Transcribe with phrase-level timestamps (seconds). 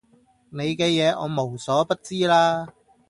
[0.49, 2.67] 你嘅嘢我無所不知啦